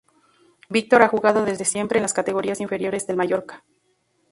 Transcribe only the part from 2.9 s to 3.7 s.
del Mallorca.